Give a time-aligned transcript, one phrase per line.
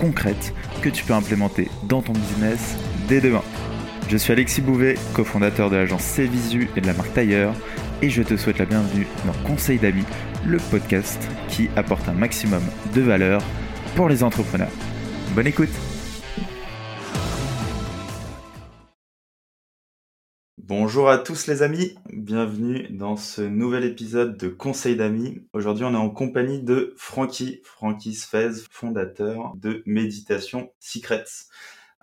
[0.00, 2.76] concrètes que tu peux implémenter dans ton business
[3.08, 3.42] dès demain.
[4.08, 7.54] Je suis Alexis Bouvet, cofondateur de l'agence Cvisu et de la marque Tailleur,
[8.02, 10.04] et je te souhaite la bienvenue dans Conseil d'amis,
[10.46, 12.62] le podcast qui apporte un maximum
[12.94, 13.42] de valeur
[13.94, 14.72] pour les entrepreneurs.
[15.34, 15.70] Bonne écoute
[20.70, 25.40] Bonjour à tous les amis, bienvenue dans ce nouvel épisode de Conseil d'amis.
[25.52, 31.24] Aujourd'hui on est en compagnie de Francky, Francky Sfez, fondateur de Méditation Secrets.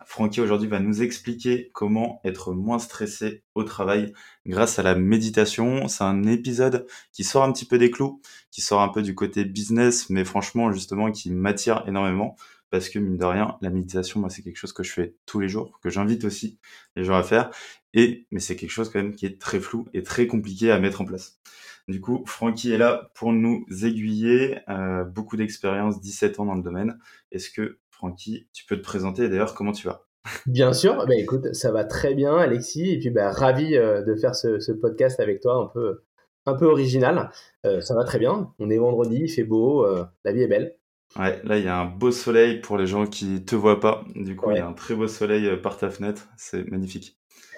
[0.06, 4.12] Francky aujourd'hui va nous expliquer comment être moins stressé au travail
[4.46, 5.88] grâce à la méditation.
[5.88, 8.20] C'est un épisode qui sort un petit peu des clous,
[8.52, 12.36] qui sort un peu du côté business, mais franchement justement qui m'attire énormément
[12.70, 15.40] parce que mine de rien, la méditation, moi c'est quelque chose que je fais tous
[15.40, 16.60] les jours, que j'invite aussi
[16.96, 17.50] les gens à faire,
[17.94, 20.80] et mais c'est quelque chose quand même qui est très flou et très compliqué à
[20.80, 21.40] mettre en place.
[21.88, 26.62] Du coup, Francky est là pour nous aiguiller, euh, beaucoup d'expérience, 17 ans dans le
[26.62, 27.00] domaine.
[27.32, 30.06] Est-ce que Francky, tu peux te présenter d'ailleurs comment tu vas?
[30.46, 34.16] Bien sûr, bah écoute, ça va très bien Alexis, et puis bah, ravi euh, de
[34.16, 36.04] faire ce, podcast avec toi, un peu,
[36.46, 37.32] un peu original.
[37.66, 39.88] Euh, ça va très bien, on est vendredi, il fait beau,
[40.26, 40.76] la vie est belle.
[41.18, 44.06] Ouais, là il y a un beau soleil pour les gens qui te voient pas.
[44.16, 47.18] Du coup, il y a un très beau soleil par ta fenêtre, c'est magnifique.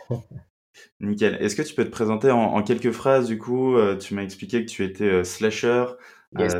[1.02, 1.38] Nickel.
[1.41, 3.75] Est-ce que tu peux te présenter en, quelques phrases du coup?
[4.00, 5.86] Tu m'as expliqué que tu étais slasher.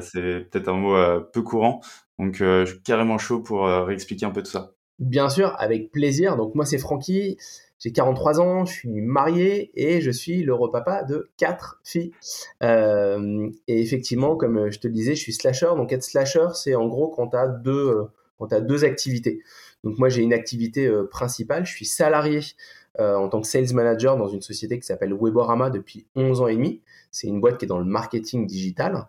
[0.02, 1.82] c'est peut-être un mot peu courant.
[2.20, 4.74] Donc, euh, je suis carrément chaud pour euh, réexpliquer un peu tout ça.
[5.00, 6.36] Bien sûr, avec plaisir.
[6.36, 7.38] Donc, moi, c'est Francky.
[7.80, 12.12] J'ai 43 ans, je suis marié et je suis le repapa de quatre filles.
[12.62, 15.72] Euh, et effectivement, comme je te le disais, je suis slasher.
[15.78, 18.08] Donc, être slasher, c'est en gros quand tu as, deux,
[18.38, 19.42] quand as deux activités.
[19.84, 21.66] Donc, moi, j'ai une activité principale.
[21.66, 22.42] Je suis salarié
[22.98, 26.56] en tant que sales manager dans une société qui s'appelle Weborama depuis 11 ans et
[26.56, 26.82] demi.
[27.12, 29.08] C'est une boîte qui est dans le marketing digital.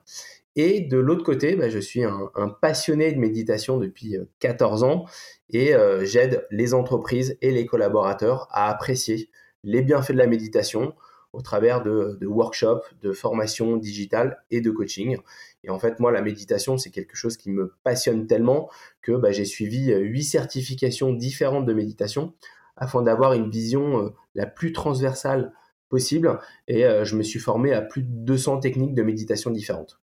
[0.56, 2.30] Et de l'autre côté, bah, je suis un,
[2.60, 5.06] passionné de méditation depuis 14 euh, ans
[5.50, 9.30] et euh, j'aide les entreprises et les collaborateurs à apprécier
[9.62, 10.94] les bienfaits de la méditation
[11.32, 15.18] au travers de, workshops, de formations digitales et de coaching.
[15.62, 18.68] Et en fait, moi, la méditation, c'est quelque chose qui me passionne tellement
[19.02, 22.34] que bah, j'ai suivi euh, huit certifications différentes de méditation
[22.76, 25.52] afin d'avoir une vision la plus transversale
[25.90, 26.40] possible.
[26.66, 30.00] Et je me suis formé à plus de 200 techniques de méditation différentes.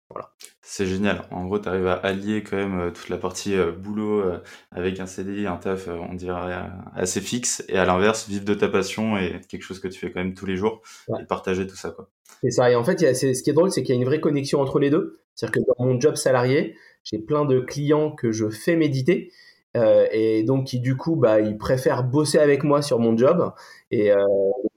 [0.73, 1.23] C'est génial.
[1.31, 4.38] En gros, tu arrives à allier quand même euh, toute la partie euh, boulot euh,
[4.72, 6.63] avec un CDI, un taf, on dirait
[6.95, 10.11] assez fixe, et à l'inverse, vivre de ta passion et quelque chose que tu fais
[10.11, 10.81] quand même tous les jours
[11.19, 11.94] et partager tout ça.
[12.41, 12.71] C'est ça.
[12.71, 14.79] Et en fait, ce qui est drôle, c'est qu'il y a une vraie connexion entre
[14.79, 15.19] les deux.
[15.35, 19.31] C'est-à-dire que dans mon job salarié, j'ai plein de clients que je fais méditer.
[19.75, 23.53] et donc qui du coup bah ils préfèrent bosser avec moi sur mon job
[23.89, 24.11] et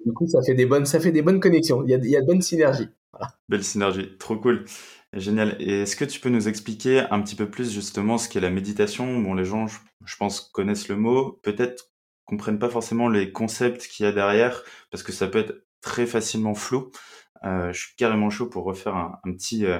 [0.06, 2.11] du coup ça fait des bonnes ça fait des bonnes connexions il y a, il
[2.11, 2.89] y a de bonnes synergies
[3.49, 4.65] belle synergie trop cool
[5.17, 5.57] Génial.
[5.63, 9.21] Est-ce que tu peux nous expliquer un petit peu plus justement ce qu'est la méditation?
[9.21, 11.93] Bon, les gens, je, pense, connaissent le mot, peut-être
[12.25, 16.07] comprennent pas forcément les concepts qu'il y a derrière, parce que ça peut être très
[16.07, 16.91] facilement flou.
[17.45, 19.79] Euh, je suis carrément chaud pour refaire un, petit, euh,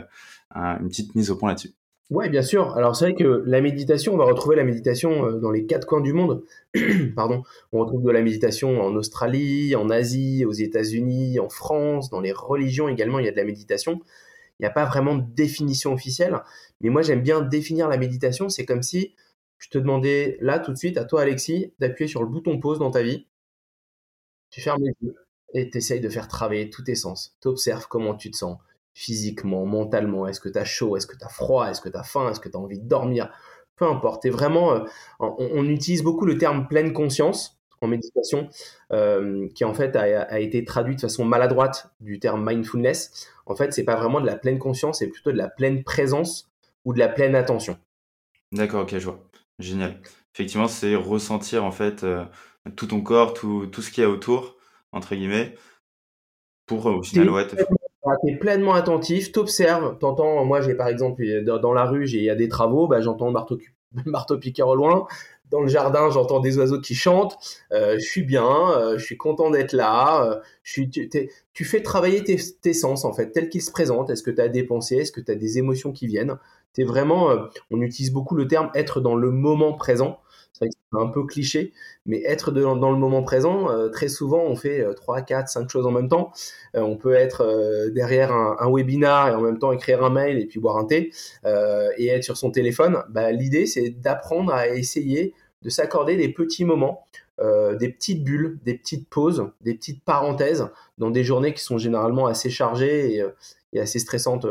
[0.55, 1.75] une petite mise au point là-dessus.
[2.11, 2.77] Ouais, bien sûr.
[2.77, 5.87] Alors c'est vrai que la méditation, on va retrouver la méditation euh, dans les quatre
[5.87, 6.45] coins du monde.
[7.17, 7.43] Pardon.
[7.73, 12.33] On retrouve de la méditation en Australie, en Asie, aux États-Unis, en France, dans les
[12.33, 14.01] religions également, il y a de la méditation.
[14.61, 16.39] Il n'y a pas vraiment de définition officielle.
[16.81, 18.49] Mais moi, j'aime bien définir la méditation.
[18.51, 19.15] C'est comme si
[19.59, 22.79] je te demandais là, tout de suite, à toi, Alexis, d'appuyer sur le bouton pause
[22.79, 23.27] dans ta vie.
[24.49, 25.15] Tu fermes les yeux
[25.53, 27.37] et tu de faire travailler tous tes sens.
[27.43, 28.57] Tu observes comment tu te sens
[28.95, 30.27] physiquement, mentalement?
[30.27, 30.97] Est-ce que tu as chaud?
[30.97, 31.69] Est-ce que tu as froid?
[31.69, 32.31] Est-ce que tu as faim?
[32.31, 33.31] Est-ce que tu as envie de dormir?
[33.77, 34.27] Peu importe.
[34.29, 34.81] vraiment, euh,
[35.19, 38.49] on, utilise beaucoup le terme pleine conscience en méditation,
[38.93, 43.29] euh, qui en fait a, été traduit de façon maladroite du terme mindfulness.
[43.47, 46.51] En fait, c'est pas vraiment de la pleine conscience, c'est plutôt de la pleine présence
[46.85, 47.77] ou de la pleine attention.
[48.53, 49.19] D'accord, ok, je vois.
[49.59, 50.01] Génial.
[50.35, 52.25] Effectivement, c'est ressentir en fait euh,
[52.77, 54.57] tout ton corps, tout, tout ce qu'il y a autour,
[54.93, 55.57] entre guillemets,
[56.67, 57.57] pour au final, ouais, te...
[58.27, 62.35] es pleinement attentif, t'observes, t'entends, moi j'ai par exemple dans, la rue, il y a
[62.35, 63.59] des travaux, bah, j'entends marteau,
[64.07, 65.07] marteau piqueur au loin,
[65.51, 67.39] dans le jardin, j'entends des oiseaux qui chantent.
[67.73, 70.25] Euh, je suis bien, euh, je suis content d'être là.
[70.25, 70.41] Euh,
[71.53, 74.11] tu, fais travailler tes, sens en fait, tels qu'ils se présentent.
[74.11, 74.97] Est-ce que tu as des pensées?
[74.97, 76.39] Est-ce que tu as des émotions qui viennent?
[76.77, 77.29] Es vraiment,
[77.71, 80.19] on utilise beaucoup le terme être dans le moment présent.
[80.55, 81.73] C'est un peu cliché,
[82.07, 85.91] mais être dans, le moment présent, très souvent, on fait 3, 4, 5 choses en
[85.91, 86.33] même temps.
[86.75, 90.61] on peut être derrière un, webinar et en même temps écrire un mail et puis
[90.61, 91.13] boire un thé
[91.45, 93.03] et être sur son téléphone.
[93.09, 97.05] Bah, L'idée, c'est d'apprendre à essayer de s'accorder des petits moments,
[97.41, 100.69] des petites bulles, des petites pauses, des petites parenthèses
[100.99, 103.25] dans des journées qui sont généralement assez chargées
[103.73, 104.47] et assez stressantes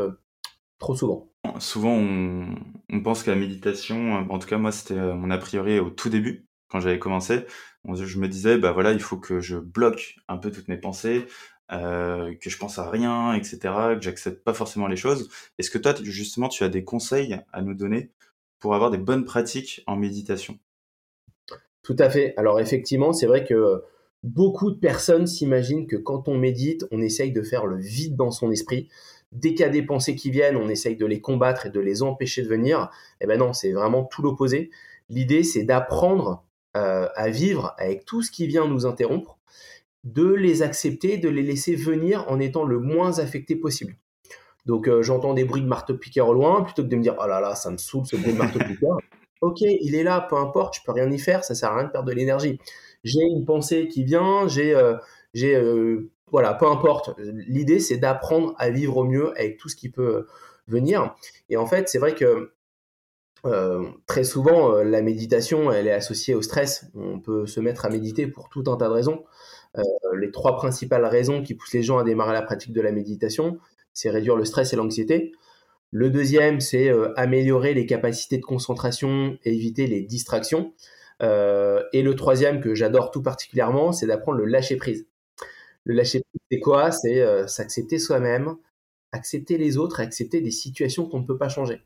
[0.79, 1.32] trop souvent.
[1.59, 5.79] Souvent, on, pense que la méditation, en tout cas moi c'était euh, mon a priori
[5.79, 7.45] au tout début, quand j'avais commencé,
[7.93, 11.25] je me disais, bah voilà, il faut que je bloque un peu toutes mes pensées,
[11.71, 13.57] euh, que je pense à rien, etc.,
[13.95, 15.29] que j'accepte pas forcément les choses.
[15.57, 18.11] Est-ce que toi, justement, tu as des conseils à nous donner
[18.59, 20.57] pour avoir des bonnes pratiques en méditation?
[21.83, 22.33] Tout à fait.
[22.37, 23.83] Alors effectivement, c'est vrai que
[24.23, 28.31] beaucoup de personnes s'imaginent que quand on médite, on essaye de faire le vide dans
[28.31, 28.87] son esprit,
[29.33, 31.79] dès qu'il y a des pensées qui viennent, on essaye de les combattre et de
[31.79, 32.89] les empêcher de venir.
[33.21, 34.71] Eh ben non, c'est vraiment tout l'opposé.
[35.09, 36.43] L'idée, c'est d'apprendre
[36.77, 39.37] euh, à vivre avec tout ce qui vient nous interrompre,
[40.03, 43.95] de les accepter, de les laisser venir en étant le moins affecté possible.
[44.65, 47.27] Donc euh, j'entends des bruits de marteau-piqueur au loin, plutôt que de me dire oh
[47.27, 48.97] là là, ça me saoule ce bruit de marteau-piqueur.
[49.41, 51.85] ok, il est là, peu importe, je peux rien y faire, ça sert à rien
[51.85, 52.59] de perdre de l'énergie.
[53.03, 54.95] J'ai une pensée qui vient, j'ai euh,
[55.33, 55.59] j'ai
[56.31, 57.11] voilà, peu importe.
[57.19, 60.25] L'idée, c'est d'apprendre à vivre au mieux avec tout ce qui peut
[60.67, 61.15] venir.
[61.49, 62.53] Et en fait, c'est vrai que
[63.45, 66.85] euh, très souvent, euh, la méditation, elle est associée au stress.
[66.95, 69.23] On peut se mettre à méditer pour tout un tas de raisons.
[69.77, 69.81] Euh,
[70.17, 73.59] les trois principales raisons qui poussent les gens à démarrer la pratique de la méditation,
[73.93, 75.33] c'est réduire le stress et l'anxiété.
[75.91, 80.73] Le deuxième, c'est améliorer les capacités de concentration et éviter les distractions.
[81.21, 85.05] et le troisième, que j'adore tout particulièrement, c'est d'apprendre le lâcher prise.
[85.85, 86.91] Le lâcher prise, c'est quoi?
[86.91, 88.55] C'est euh, s'accepter soi-même,
[89.11, 91.81] accepter les autres, accepter des situations qu'on ne peut pas changer.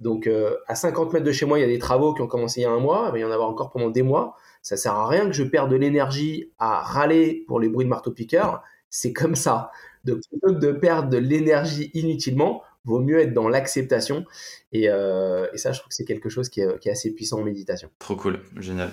[0.00, 2.26] Donc, euh, à 50 mètres de chez moi, il y a des travaux qui ont
[2.26, 4.36] commencé il y a un mois, il va y en avoir encore pendant des mois.
[4.62, 7.90] Ça sert à rien que je perde de l'énergie à râler pour les bruits de
[7.90, 8.62] marteau-piqueur.
[8.90, 9.70] C'est comme ça.
[10.04, 14.24] Donc, plutôt que de perdre de l'énergie inutilement, vaut mieux être dans l'acceptation.
[14.72, 17.40] Et, euh, ça, je trouve que c'est quelque chose qui est, qui est, assez puissant
[17.40, 17.90] en méditation.
[17.98, 18.90] Trop cool, génial.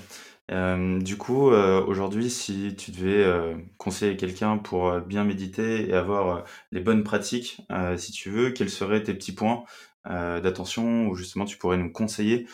[0.50, 7.04] Du coup, aujourd'hui, si tu devais conseiller quelqu'un pour bien méditer et avoir les bonnes
[7.04, 7.62] pratiques,
[7.98, 9.64] si tu veux, quels seraient tes petits points
[10.06, 12.48] d'attention ou justement tu pourrais nous conseiller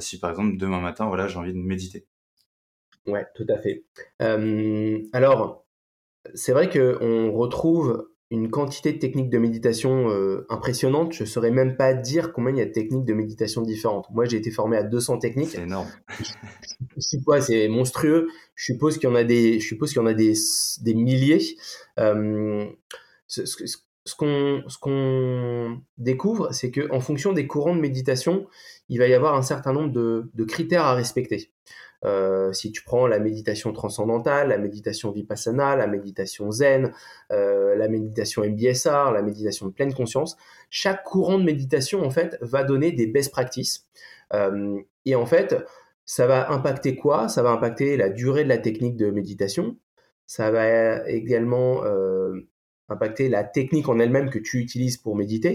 [0.00, 2.06] si par exemple demain matin, voilà, j'ai envie de méditer?
[3.06, 3.84] Ouais, tout à fait.
[4.20, 5.64] alors,
[6.34, 11.12] c'est vrai qu'on retrouve une quantité de techniques de méditation euh, impressionnante.
[11.14, 14.06] Je ne saurais même pas dire combien il y a de techniques de méditation différentes.
[14.10, 15.50] Moi, j'ai été formé à 200 techniques.
[15.50, 15.88] C'est énorme.
[16.98, 17.40] C'est quoi?
[17.40, 18.28] C'est monstrueux.
[18.54, 20.34] Je suppose qu'il y en a des, je suppose qu'il y en a des,
[20.82, 21.56] des milliers.
[21.98, 22.66] Euh,
[23.26, 23.78] ce, ce,
[24.08, 28.46] ce qu'on découvre, c'est qu'en fonction des courants de méditation,
[28.88, 31.52] il va y avoir un certain nombre de, de critères à respecter.
[32.04, 36.92] Euh, si tu prends la méditation transcendantale, la méditation vipassana, la méditation zen,
[37.32, 40.36] euh, la méditation MBSR, la méditation de pleine conscience,
[40.70, 43.86] chaque courant de méditation en fait va donner des best practices.
[44.32, 45.56] Euh, et en fait,
[46.04, 47.28] ça va impacter quoi?
[47.28, 49.76] Ça va impacter la durée de la technique de méditation.
[50.26, 51.82] Ça va également
[52.88, 55.54] impacter la technique en elle-même que tu utilises pour méditer,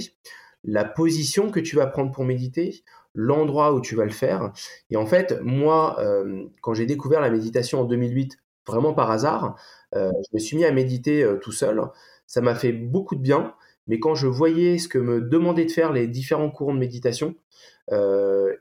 [0.64, 2.84] la position que tu vas prendre pour méditer,
[3.16, 4.52] l'endroit où tu vas le faire.
[4.90, 9.56] Et en fait, moi, euh, quand j'ai découvert la méditation en 2008, vraiment par hasard,
[9.96, 11.82] euh, je me suis mis à méditer euh, tout seul.
[12.28, 13.54] Ça m'a fait beaucoup de bien.
[13.88, 17.36] Mais quand je voyais ce que me demandaient de faire les différents courants de méditation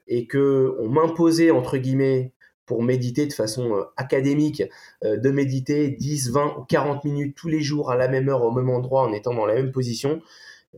[0.09, 2.33] et que on m'imposait entre guillemets
[2.67, 4.63] pour méditer de façon académique,
[5.03, 8.53] de méditer 10, 20 ou 40 minutes tous les jours à la même heure, au
[8.53, 10.23] même endroit, en étant dans la même position,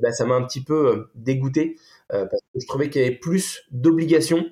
[0.00, 1.76] ben, ça m'a un petit peu dégoûté
[2.12, 4.44] euh, parce que je trouvais qu'il y avait plus d'obligations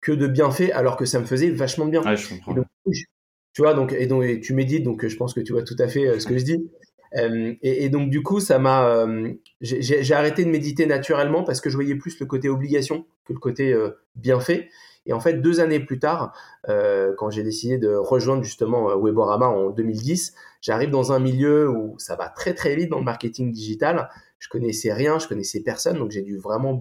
[0.00, 2.02] que de bienfaits, alors que ça me faisait vachement de bien.
[2.02, 2.54] Ouais, je comprends.
[2.84, 5.88] tu vois, donc, et donc tu médites, donc je pense que tu vois tout à
[5.88, 6.70] fait euh, ce que je dis.
[7.16, 9.06] Euh, et, donc du coup, ça m'a,
[9.60, 13.38] j'ai arrêté de méditer naturellement parce que je voyais plus le côté obligation que le
[13.38, 13.72] côté
[14.16, 14.68] bienfait.
[15.06, 16.32] Et en fait, deux années plus tard,
[16.66, 22.16] quand j'ai décidé de rejoindre justement Weborama en 2010, j'arrive dans un milieu où ça
[22.16, 24.08] va très très vite dans le marketing digital
[24.44, 26.74] je connaissais rien, je connaissais personne, donc j'ai dû vraiment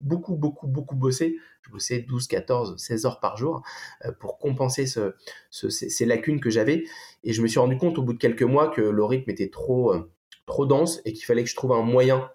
[0.00, 1.38] beaucoup, beaucoup, beaucoup bosser.
[1.62, 3.62] Je bossais 12, 14, 16 heures par jour
[4.04, 6.84] euh, pour compenser ces, lacunes que j'avais.
[7.24, 9.50] Et je me suis rendu compte au bout de quelques mois que le rythme était
[9.50, 10.00] euh,
[10.46, 12.30] trop dense et qu'il fallait que je trouve un moyen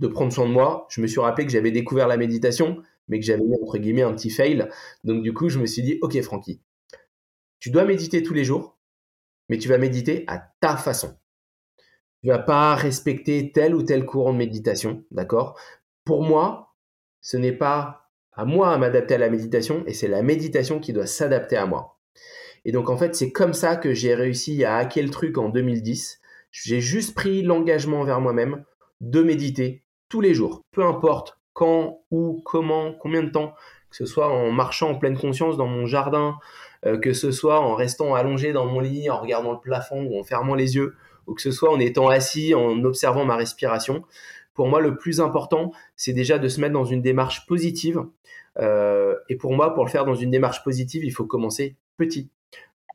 [0.00, 0.88] de prendre soin de moi.
[0.90, 4.02] Je me suis rappelé que j'avais découvert la méditation, mais que j'avais mis entre guillemets
[4.02, 4.66] un petit fail.
[5.04, 6.62] Donc du coup, je me suis dit, ok Francky,
[7.58, 8.78] tu dois méditer tous les jours,
[9.50, 11.14] mais tu vas méditer à ta façon
[12.22, 15.58] tu vas pas respecter tel ou tel courant de méditation, d'accord?
[16.04, 16.74] Pour moi,
[17.20, 20.92] ce n'est pas à moi à m'adapter à la méditation et c'est la méditation qui
[20.92, 21.98] doit s'adapter à moi.
[22.64, 25.48] Et donc en fait, c'est comme ça que j'ai réussi à hacker le truc en
[25.48, 26.20] 2010.
[26.50, 28.64] J'ai juste pris l'engagement envers moi-même
[29.00, 33.52] de méditer tous les jours, peu importe quand, où, comment, combien de temps,
[33.90, 36.38] que ce soit en marchant en pleine conscience dans mon jardin,
[36.86, 40.18] euh, que ce soit en restant allongé dans mon lit, en regardant le plafond ou
[40.18, 40.94] en fermant les yeux,
[41.26, 44.04] ou que ce soit en étant assis, en observant ma respiration.
[44.54, 48.06] Pour moi, le plus important, c'est déjà de se mettre dans une démarche positive.
[48.58, 52.30] Euh, et pour moi, pour le faire dans une démarche positive, il faut commencer petit.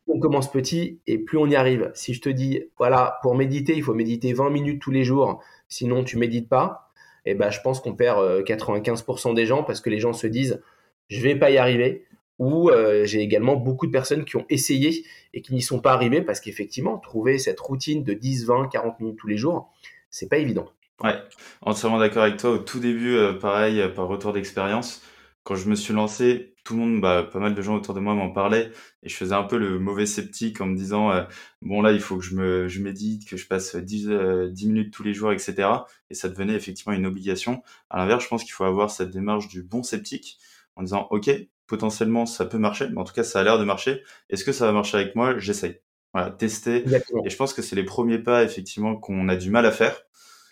[0.08, 1.92] On commence petit et plus on y arrive.
[1.94, 5.44] Si je te dis, voilà, pour méditer, il faut méditer 20 minutes tous les jours,
[5.70, 6.85] sinon tu médites pas,
[7.28, 10.14] et eh ben, je pense qu'on perd 95% euh, des gens parce que les gens
[10.14, 10.62] se disent,
[11.10, 12.06] je vais pas y arriver.
[12.38, 15.94] Ou euh, j'ai également beaucoup de personnes qui ont essayé et qui n'y sont pas
[15.94, 19.72] arrivées parce qu'effectivement, trouver cette routine de 10, 20, 40 minutes tous les jours,
[20.10, 20.68] c'est pas évident.
[21.02, 21.16] Ouais,
[21.62, 22.52] entièrement d'accord avec toi.
[22.52, 25.02] Au tout début, euh, pareil, par retour d'expérience,
[25.44, 28.02] quand je me suis lancé, tout le monde, bah, pas mal de gens autour de
[28.02, 28.72] moi m'en parlaient
[29.04, 31.24] et je faisais un peu le mauvais sceptique en me disant euh,
[31.62, 34.10] bon là il faut que je me je médite, que je passe 10,
[34.52, 35.70] 10 minutes tous les jours, etc.
[36.10, 37.64] Et ça devenait effectivement une obligation.
[37.90, 40.40] À l'inverse, je pense qu'il faut avoir cette démarche du bon sceptique
[40.76, 41.30] en disant ok
[41.68, 44.02] potentiellement ça peut marcher, mais en tout cas ça a l'air de marcher.
[44.30, 45.38] Est-ce que ça va marcher avec moi?
[45.40, 45.80] J'essaye.
[46.14, 46.84] Voilà, tester.
[47.26, 49.96] Et je pense que c'est les premiers pas effectivement qu'on a du mal à faire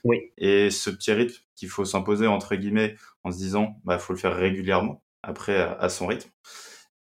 [0.03, 0.31] oui.
[0.37, 4.19] Et ce petit rythme qu'il faut s'imposer, entre guillemets, en se disant, bah, faut le
[4.19, 6.29] faire régulièrement, après, à son rythme.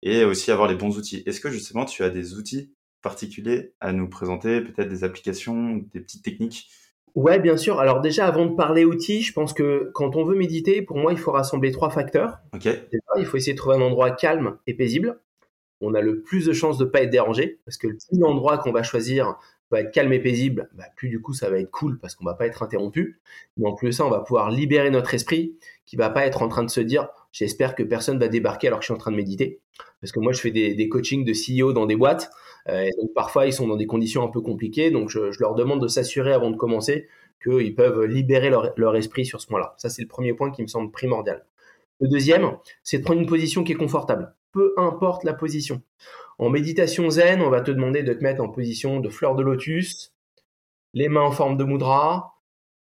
[0.03, 1.23] Et aussi avoir les bons outils.
[1.27, 6.01] Est-ce que justement, tu as des outils particuliers à nous présenter, peut-être des applications, des
[6.01, 6.69] petites techniques?
[7.15, 7.79] Ouais, bien sûr.
[7.79, 11.13] Alors déjà, avant de parler outils, je pense que quand on veut méditer, pour moi,
[11.13, 12.39] il faut rassembler trois facteurs.
[12.55, 12.63] Ok.
[12.65, 15.21] Déjà, il faut essayer de trouver un endroit calme et paisible.
[15.81, 18.23] On a le plus de chances de ne pas être dérangé, parce que le petit
[18.25, 19.37] endroit qu'on va choisir
[19.71, 22.25] va être calme et paisible, bah, plus du coup ça va être cool parce qu'on
[22.25, 23.21] va pas être interrompu.
[23.57, 26.43] Mais en plus de ça, on va pouvoir libérer notre esprit qui va pas être
[26.43, 28.99] en train de se dire j'espère que personne va débarquer alors que je suis en
[28.99, 29.61] train de méditer.
[30.01, 32.31] Parce que moi je fais des, des coachings de CEO dans des boîtes,
[32.69, 35.55] euh, et donc parfois ils sont dans des conditions un peu compliquées, donc je, leur
[35.55, 37.09] demande de s'assurer avant de commencer
[37.43, 39.75] qu'ils peuvent libérer leur, leur esprit sur ce point-là.
[39.79, 41.45] Ça c'est le premier point qui me semble primordial.
[42.01, 45.83] Le deuxième, c'est de prendre une position qui est confortable, peu importe la position.
[46.39, 49.43] En méditation zen, on va te demander de te mettre en position de fleur de
[49.43, 50.13] lotus,
[50.95, 52.35] les mains en forme de mudra,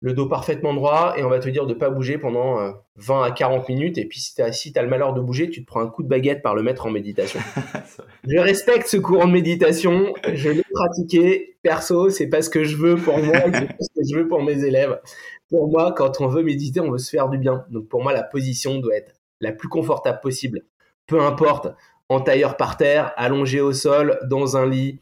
[0.04, 2.58] le dos parfaitement droit, et on va te dire de ne pas bouger pendant
[2.96, 3.96] 20 euh, à 40 minutes.
[3.96, 6.08] Et puis si tu as, le malheur de bouger, tu te prends un coup de
[6.08, 7.40] baguette par le maître en méditation.
[8.28, 11.56] je respecte ce courant de méditation, je l'ai pratiqué.
[11.62, 14.28] Perso, c'est pas ce que je veux pour moi, c'est pas ce que je veux
[14.28, 15.00] pour mes élèves.
[15.48, 17.64] Pour moi, quand on veut méditer, on veut se faire du bien.
[17.70, 20.66] Donc pour moi, la position doit être la plus confortable possible.
[21.06, 21.68] Peu importe
[22.10, 25.00] en tailleur par terre, allongé au sol, dans un lit.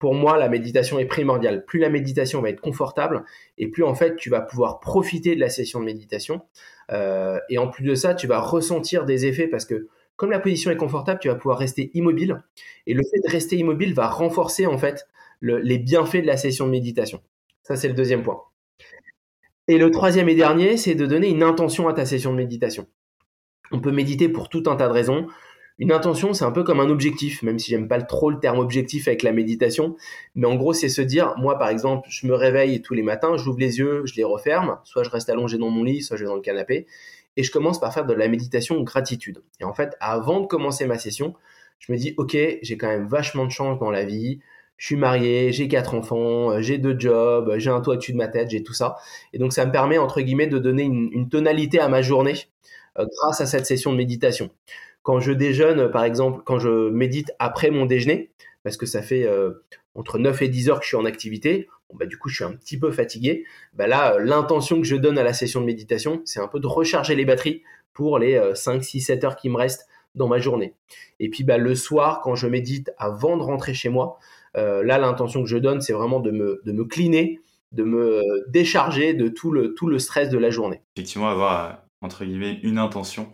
[0.00, 1.64] Pour moi, la méditation est primordiale.
[1.64, 3.22] Plus la méditation va être confortable,
[3.58, 6.42] et plus en fait tu vas pouvoir profiter de la session de méditation.
[6.90, 10.40] Euh, et en plus de ça, tu vas ressentir des effets parce que comme la
[10.40, 12.42] position est confortable, tu vas pouvoir rester immobile.
[12.86, 15.06] Et le fait de rester immobile va renforcer en fait
[15.42, 17.22] les bienfaits de la session de méditation.
[17.62, 18.42] Ça, c'est le deuxième point.
[19.68, 22.86] Et le troisième et dernier, c'est de donner une intention à ta session de méditation.
[23.70, 25.28] On peut méditer pour tout un tas de raisons.
[25.80, 28.58] Une intention, c'est un peu comme un objectif, même si j'aime pas trop le terme
[28.58, 29.96] objectif avec la méditation.
[30.34, 33.38] Mais en gros, c'est se dire, moi par exemple, je me réveille tous les matins,
[33.38, 36.24] j'ouvre les yeux, je les referme, soit je reste allongé dans mon lit, soit je
[36.24, 36.86] vais dans le canapé,
[37.38, 39.42] et je commence par faire de la méditation gratitude.
[39.58, 41.34] Et en fait, avant de commencer ma session,
[41.78, 44.40] je me dis, ok, j'ai quand même vachement de chance dans la vie.
[44.76, 48.28] Je suis marié, j'ai quatre enfants, j'ai deux jobs, j'ai un toit au-dessus de ma
[48.28, 48.96] tête, j'ai tout ça.
[49.32, 52.34] Et donc, ça me permet, entre guillemets, de donner une, tonalité à ma journée
[52.98, 54.50] euh, grâce à cette session de méditation.
[55.02, 58.30] Quand je déjeune, par exemple, quand je médite après mon déjeuner,
[58.62, 59.64] parce que ça fait euh,
[59.94, 62.36] entre 9 et 10 heures que je suis en activité, bon, bah, du coup je
[62.36, 65.60] suis un petit peu fatigué, bah, là euh, l'intention que je donne à la session
[65.60, 69.36] de méditation, c'est un peu de recharger les batteries pour les 5, 6, 7 heures
[69.36, 70.74] qui me restent dans ma journée.
[71.18, 74.18] Et puis bah, le soir, quand je médite avant de rentrer chez moi,
[74.56, 77.40] euh, là l'intention que je donne, c'est vraiment de me, de cleaner,
[77.72, 80.82] de me décharger de tout le, tout le stress de la journée.
[80.96, 83.28] Effectivement, avoir entre guillemets une intention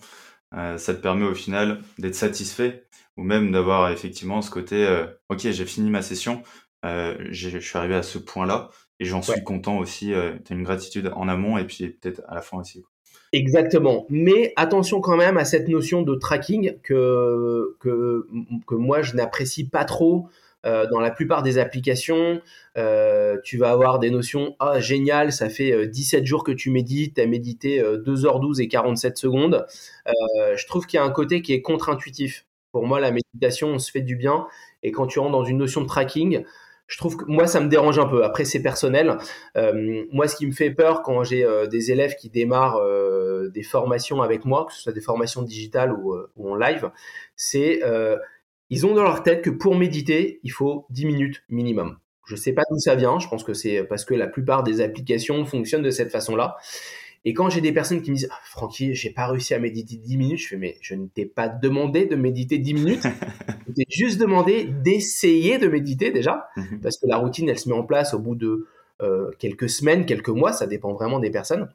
[0.55, 2.85] euh, ça te permet au final d'être satisfait
[3.17, 6.43] ou même d'avoir effectivement ce côté euh, ok j'ai fini ma session
[6.85, 10.13] euh, je suis arrivé à ce point là et j'en suis content aussi
[10.45, 12.85] tu as une gratitude en amont et puis peut-être à la fin aussi
[13.33, 14.07] Exactement.
[14.09, 18.27] Mais attention quand même à cette notion de tracking que, que,
[18.67, 20.29] que moi je n'apprécie pas trop
[20.67, 22.41] euh, dans la plupart des applications,
[22.77, 26.71] euh, tu vas avoir des notions ah génial, ça fait 17 euh, jours que tu
[26.71, 29.67] médites, tu as médité 2h12 et 47 secondes.
[30.07, 32.47] je trouve qu'il y a un côté qui est contre-intuitif.
[32.73, 34.47] Pour moi, la méditation, on se fait du bien
[34.83, 36.45] et quand tu rentres dans une notion de tracking,
[36.89, 38.25] je trouve que moi, ça me dérange un peu.
[38.25, 39.19] Après, c'est personnel.
[39.55, 42.81] Moi, ce qui me fait peur quand j'ai des élèves qui démarrent
[43.51, 46.91] des formations avec moi, que ce soit des formations digitales ou en live,
[47.35, 47.81] c'est
[48.71, 51.99] ils ont dans leur tête que pour méditer, il faut 10 minutes minimum.
[52.27, 53.19] Je ne sais pas d'où ça vient.
[53.19, 56.57] Je pense que c'est parce que la plupart des applications fonctionnent de cette façon-là.
[57.25, 59.97] Et quand j'ai des personnes qui me disent ah, Francky, j'ai pas réussi à méditer
[59.97, 63.03] 10 minutes, je fais Mais je ne t'ai pas demandé de méditer 10 minutes.
[63.69, 66.49] je t'ai juste demandé d'essayer de méditer déjà.
[66.57, 66.81] Mhm.
[66.83, 68.67] Parce que la routine, elle se met en place au bout de
[69.03, 70.53] euh, quelques semaines, quelques mois.
[70.53, 71.69] Ça dépend vraiment des personnes.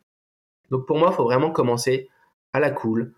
[0.69, 2.09] Donc pour moi, il faut vraiment commencer
[2.53, 3.13] à la cool,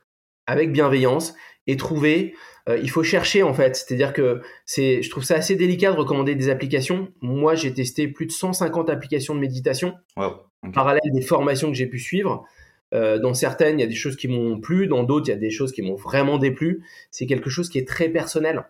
[0.47, 1.33] avec bienveillance
[1.67, 2.35] et trouver.
[2.69, 3.75] Euh, il faut chercher en fait.
[3.75, 7.09] C'est-à-dire que c'est, je trouve ça assez délicat de recommander des applications.
[7.21, 9.93] Moi, j'ai testé plus de 150 applications de méditation.
[10.17, 10.33] Wow
[10.71, 12.45] parallèle des formations que j'ai pu suivre.
[12.93, 15.35] Euh, dans certaines, il y a des choses qui m'ont plu, dans d'autres, il y
[15.35, 16.83] a des choses qui m'ont vraiment déplu.
[17.11, 18.63] C'est quelque chose qui est très personnel,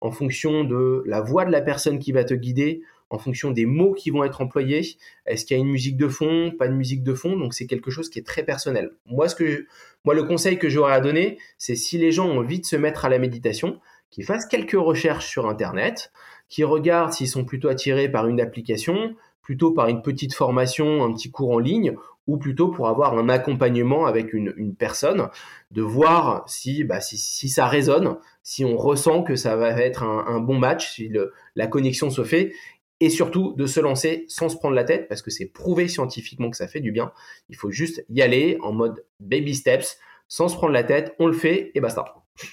[0.00, 3.66] en fonction de la voix de la personne qui va te guider, en fonction des
[3.66, 4.96] mots qui vont être employés.
[5.26, 7.36] Est-ce qu'il y a une musique de fond, pas de musique de fond?
[7.36, 8.90] Donc c'est quelque chose qui est très personnel.
[9.06, 9.66] Moi, ce que,
[10.04, 12.76] moi, le conseil que j'aurais à donner, c'est si les gens ont envie de se
[12.76, 16.12] mettre à la méditation, qu'ils fassent quelques recherches sur Internet,
[16.48, 21.12] qu'ils regardent s'ils sont plutôt attirés par une application, plutôt par une petite formation, un
[21.12, 21.94] petit cours en ligne,
[22.28, 25.28] ou plutôt pour avoir un accompagnement avec une, personne,
[25.72, 30.38] de voir si, bah, si, ça résonne, si on ressent que ça va être un,
[30.38, 31.10] bon match, si
[31.56, 32.52] la connexion se fait,
[33.00, 36.50] et surtout de se lancer sans se prendre la tête, parce que c'est prouvé scientifiquement
[36.50, 37.12] que ça fait du bien.
[37.48, 41.26] Il faut juste y aller en mode baby steps, sans se prendre la tête, on
[41.26, 42.04] le fait et basta.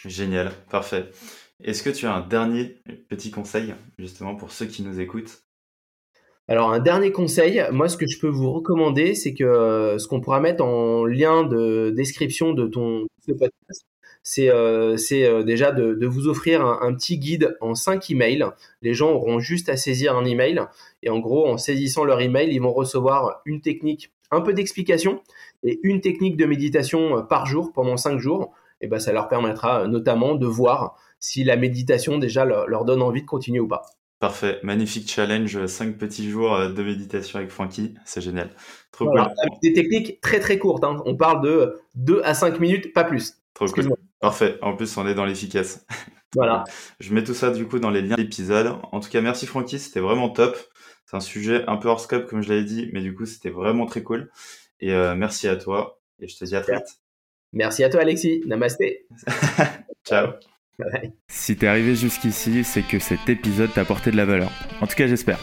[0.05, 1.09] Génial, parfait.
[1.63, 5.44] Est-ce que tu as un dernier petit conseil justement pour ceux qui nous écoutent?
[6.47, 10.07] Alors un dernier conseil, moi ce que je peux vous recommander, c'est que euh, ce
[10.07, 13.87] qu'on pourra mettre en lien de description de ton podcast,
[14.21, 18.45] c'est euh, euh, déjà de, vous offrir un, petit guide en 5 emails.
[18.83, 20.61] Les gens auront juste à saisir un email
[21.01, 25.23] et en gros en saisissant leur email, ils vont recevoir une technique, un peu d'explication
[25.63, 28.53] et une technique de méditation par jour pendant 5 jours.
[28.81, 33.21] Et ben ça leur permettra notamment de voir si la méditation déjà leur donne envie
[33.21, 33.81] de continuer ou pas.
[34.25, 38.49] Parfait, magnifique challenge, 5 petits jours euh, de méditation avec Francky, c'est génial.
[38.91, 39.23] Trop cool.
[39.61, 40.97] Des techniques très très courtes, hein.
[41.05, 43.35] on parle de 2 à 5 minutes, pas plus.
[43.53, 43.95] Trop cool.
[44.19, 45.85] Parfait, en plus on est dans l'efficace.
[46.33, 46.63] Voilà.
[46.99, 48.73] Je mets tout ça du coup dans les liens de l'épisode.
[48.91, 50.57] En tout cas, merci Francky, c'était vraiment top.
[51.05, 53.51] C'est un sujet un peu hors scope comme je l'avais dit, mais du coup c'était
[53.51, 54.31] vraiment très cool.
[54.79, 56.99] Et euh, merci à toi, et je te dis à très vite.
[57.53, 59.05] Merci à toi Alexis, namasté.
[60.03, 60.29] Ciao.
[61.27, 64.51] Si t'es arrivé jusqu'ici, c'est que cet épisode t'a apporté de la valeur.
[64.81, 65.39] En tout cas, j'espère.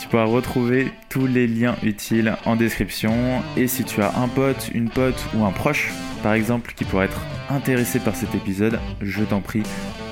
[0.00, 3.42] Tu pourras retrouver tous les liens utiles en description.
[3.56, 5.90] Et si tu as un pote, une pote ou un proche,
[6.22, 9.62] par exemple, qui pourrait être intéressé par cet épisode, je t'en prie,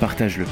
[0.00, 0.46] partage-le.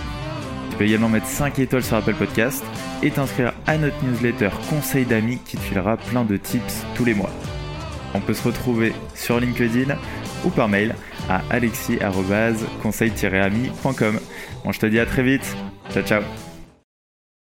[0.71, 2.65] Tu peux également mettre 5 étoiles sur Apple Podcast
[3.03, 7.15] et t'inscrire à notre newsletter Conseil d'amis qui te filera plein de tips tous les
[7.15, 7.31] mois.
[8.15, 9.97] On peut se retrouver sur LinkedIn
[10.45, 10.95] ou par mail
[11.29, 14.21] à alexis-conseil-ami.com.
[14.65, 15.57] Bon, je te dis à très vite.
[15.93, 16.23] Ciao, ciao.